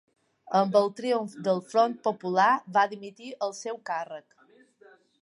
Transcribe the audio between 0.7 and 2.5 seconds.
el triomf del Front Popular